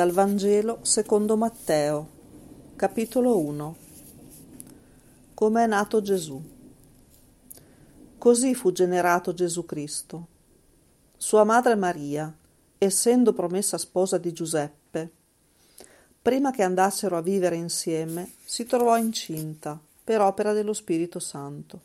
[0.00, 2.08] Dal Vangelo secondo Matteo,
[2.74, 3.76] capitolo 1
[5.34, 6.42] Come è nato Gesù.
[8.16, 10.26] Così fu generato Gesù Cristo.
[11.18, 12.34] Sua madre Maria,
[12.78, 15.10] essendo promessa sposa di Giuseppe,
[16.22, 21.80] prima che andassero a vivere insieme, si trovò incinta per opera dello Spirito Santo.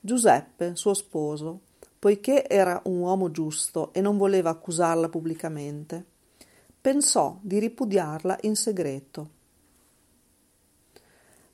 [0.00, 1.60] Giuseppe, suo sposo,
[2.00, 6.02] poiché era un uomo giusto e non voleva accusarla pubblicamente,
[6.80, 9.28] pensò di ripudiarla in segreto.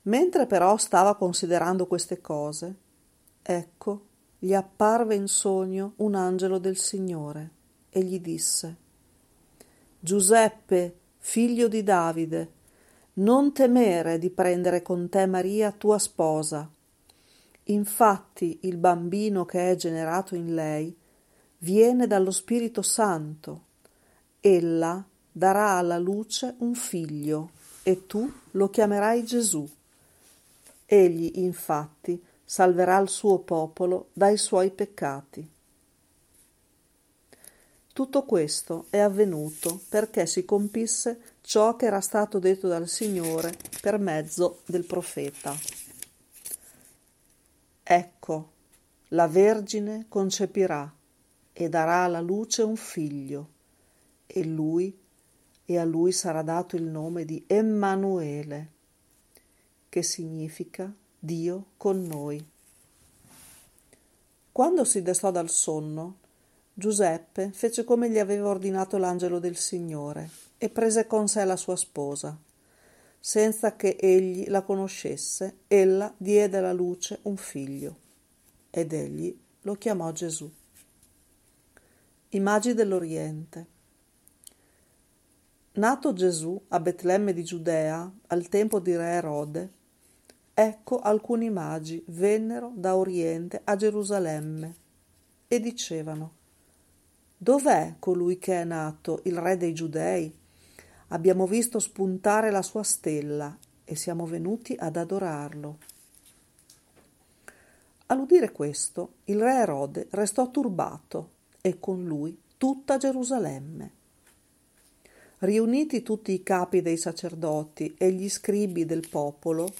[0.03, 2.75] Mentre però stava considerando queste cose,
[3.41, 4.05] ecco,
[4.39, 7.51] gli apparve in sogno un angelo del Signore
[7.89, 8.77] e gli disse
[9.99, 12.51] Giuseppe, figlio di Davide,
[13.15, 16.71] non temere di prendere con te Maria tua sposa
[17.69, 20.95] Infatti il bambino che è generato in lei
[21.59, 23.65] viene dallo Spirito Santo.
[24.39, 27.51] Ella darà alla luce un figlio
[27.83, 29.67] e tu lo chiamerai Gesù.
[30.85, 35.49] Egli infatti salverà il suo popolo dai suoi peccati.
[37.91, 43.97] Tutto questo è avvenuto perché si compisse ciò che era stato detto dal Signore per
[43.97, 45.76] mezzo del profeta.
[47.89, 48.51] Ecco,
[49.11, 50.93] la Vergine concepirà
[51.53, 53.49] e darà alla luce un figlio,
[54.27, 54.93] e lui
[55.63, 58.71] e a lui sarà dato il nome di Emanuele,
[59.87, 62.45] che significa Dio con noi.
[64.51, 66.17] Quando si destò dal sonno,
[66.73, 71.77] Giuseppe fece come gli aveva ordinato l'angelo del Signore e prese con sé la sua
[71.77, 72.37] sposa
[73.19, 77.97] senza che egli la conoscesse, ella diede alla luce un figlio
[78.69, 80.49] ed egli lo chiamò Gesù.
[82.29, 83.65] I magi dell'Oriente.
[85.73, 89.71] Nato Gesù a Betlemme di Giudea al tempo di re Erode,
[90.53, 94.75] ecco alcuni magi vennero da Oriente a Gerusalemme
[95.47, 96.33] e dicevano
[97.37, 100.33] Dov'è colui che è nato, il re dei Giudei?
[101.09, 105.77] Abbiamo visto spuntare la sua stella e siamo venuti ad adorarlo.
[108.07, 111.31] All'udire questo, il re Erode restò turbato
[111.61, 113.91] e con lui tutta Gerusalemme.
[115.39, 119.71] Riuniti tutti i capi dei sacerdoti e gli scribi del popolo,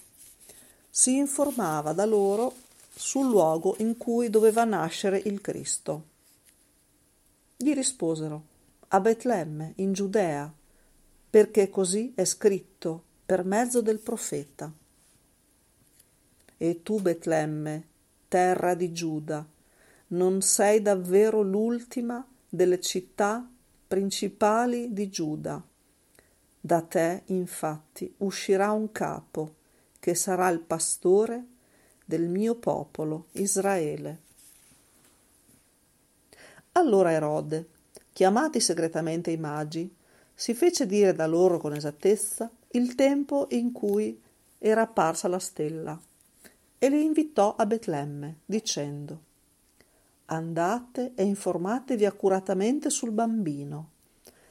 [0.89, 2.53] si informava da loro
[2.93, 6.03] sul luogo in cui doveva nascere il Cristo.
[7.55, 8.43] Gli risposero
[8.89, 10.51] a Betlemme, in Giudea,
[11.37, 14.73] perché così è scritto per mezzo del profeta.
[16.57, 17.87] E tu, Betlemme,
[18.27, 19.47] terra di Giuda,
[20.07, 23.47] non sei davvero l'ultima delle città
[23.87, 25.63] principali di Giuda.
[26.59, 29.57] Da te, infatti, uscirà un capo,
[29.99, 31.45] che sarà il pastore
[32.03, 34.21] del mio popolo, Israele.
[36.71, 37.69] Allora Erode,
[38.11, 39.96] chiamati segretamente i magi,
[40.39, 44.21] si fece dire da loro con esattezza il tempo in cui
[44.59, 45.99] era apparsa la stella
[46.77, 49.21] e li invitò a Betlemme, dicendo
[50.25, 53.89] Andate e informatevi accuratamente sul bambino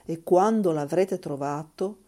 [0.04, 1.98] e quando l'avrete trovato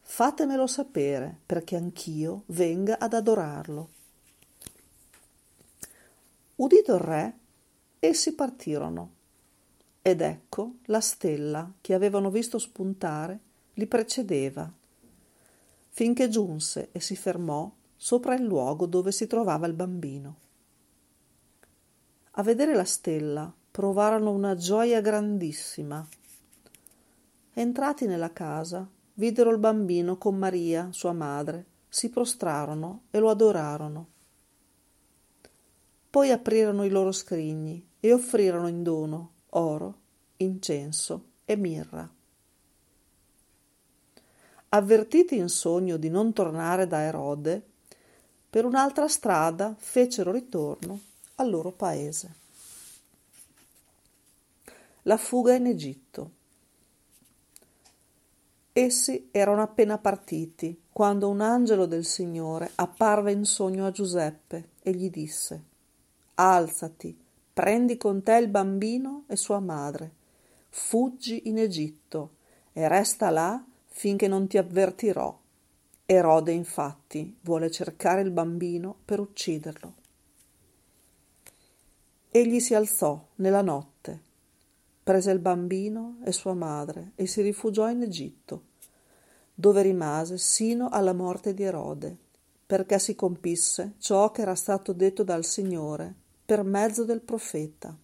[0.00, 3.88] fatemelo sapere perché anch'io venga ad adorarlo.
[6.56, 7.38] Udito il re,
[8.00, 9.12] essi partirono
[10.06, 13.40] ed ecco la stella che avevano visto spuntare
[13.72, 14.70] li precedeva,
[15.88, 20.36] finché giunse e si fermò sopra il luogo dove si trovava il bambino.
[22.32, 26.06] A vedere la stella provarono una gioia grandissima.
[27.54, 34.08] Entrati nella casa, videro il bambino con Maria, sua madre, si prostrarono e lo adorarono.
[36.10, 39.94] Poi aprirono i loro scrigni e offrirono in dono oro,
[40.38, 42.08] incenso e mirra.
[44.70, 47.62] Avvertiti in sogno di non tornare da Erode,
[48.50, 51.00] per un'altra strada fecero ritorno
[51.36, 52.42] al loro paese.
[55.02, 56.30] La fuga in Egitto.
[58.72, 64.92] Essi erano appena partiti quando un angelo del Signore apparve in sogno a Giuseppe e
[64.92, 65.62] gli disse
[66.34, 67.23] Alzati,
[67.54, 70.10] prendi con te il bambino e sua madre,
[70.70, 72.30] fuggi in Egitto
[72.72, 75.38] e resta là finché non ti avvertirò.
[76.04, 79.94] Erode infatti vuole cercare il bambino per ucciderlo.
[82.28, 84.20] Egli si alzò nella notte,
[85.04, 88.62] prese il bambino e sua madre e si rifugiò in Egitto,
[89.54, 92.16] dove rimase sino alla morte di Erode,
[92.66, 97.96] perché si compisse ciò che era stato detto dal Signore per mezzo del profeta.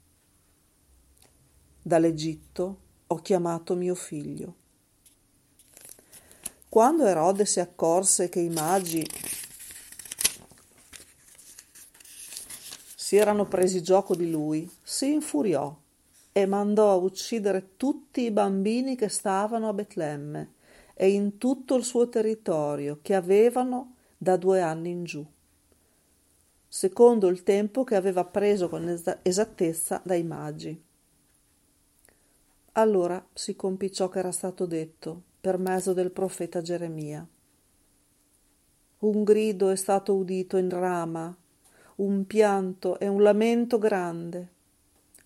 [1.82, 4.54] Dall'Egitto ho chiamato mio figlio.
[6.68, 9.06] Quando Erode si accorse che i magi
[12.94, 15.76] si erano presi gioco di lui, si infuriò
[16.32, 20.52] e mandò a uccidere tutti i bambini che stavano a Betlemme
[20.94, 25.26] e in tutto il suo territorio, che avevano da due anni in giù,
[26.72, 28.88] secondo il tempo che aveva preso con
[29.22, 30.80] esattezza dai magi.
[32.74, 37.26] Allora si compì ciò che era stato detto per mezzo del profeta Geremia.
[39.00, 41.36] Un grido è stato udito in Rama,
[41.96, 44.48] un pianto e un lamento grande.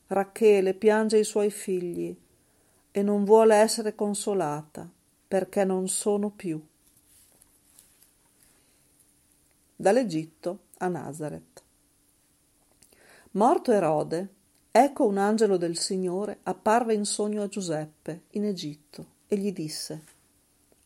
[0.06, 2.16] Rachele piange i suoi figli
[2.90, 4.90] e non vuole essere consolata
[5.28, 6.58] perché non sono più.
[9.76, 11.62] Dall'Egitto a Nazareth.
[13.32, 14.28] Morto Erode,
[14.70, 20.02] ecco un angelo del Signore apparve in sogno a Giuseppe in Egitto e gli disse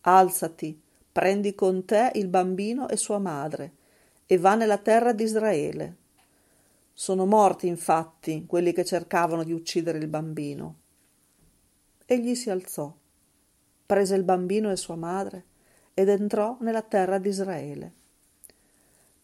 [0.02, 0.80] Alzati,
[1.10, 3.72] prendi con te il bambino e sua madre
[4.26, 5.96] e va nella terra di Israele.
[6.92, 10.76] Sono morti infatti quelli che cercavano di uccidere il bambino.
[12.06, 12.94] Egli si alzò,
[13.84, 15.44] prese il bambino e sua madre
[15.92, 17.97] ed entrò nella terra di Israele.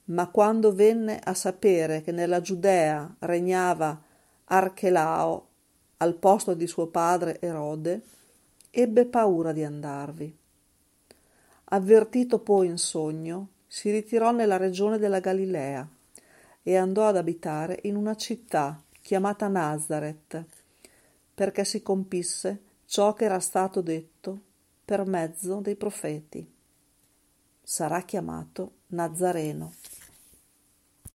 [0.07, 4.01] Ma quando venne a sapere che nella Giudea regnava
[4.45, 5.49] Archelao
[5.99, 8.03] al posto di suo padre Erode,
[8.71, 10.37] ebbe paura di andarvi.
[11.65, 15.89] Avvertito poi in sogno, si ritirò nella regione della Galilea
[16.63, 20.45] e andò ad abitare in una città chiamata Nazareth,
[21.35, 24.41] perché si compisse ciò che era stato detto
[24.85, 26.47] per mezzo dei profeti.
[27.63, 29.73] Sarà chiamato Nazareno.